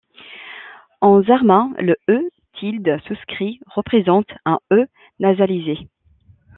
En 1.01 1.21
zarma, 1.21 1.69
le 1.77 1.95
E 2.09 2.27
tilde 2.57 2.97
souscrit 3.05 3.59
représente 3.75 4.25
un 4.45 4.57
E 4.71 4.87
nasalisé. 5.19 5.77